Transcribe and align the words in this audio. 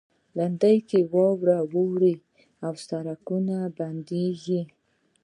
لېندۍ 0.37 0.77
کې 0.89 0.99
واوره 1.13 1.57
اوري 1.65 2.13
او 2.65 2.73
سړکونه 2.87 3.57
بندیږي. 3.77 4.61